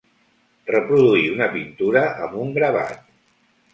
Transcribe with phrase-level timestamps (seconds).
[0.69, 3.05] Reproduir una pintura amb un gravat.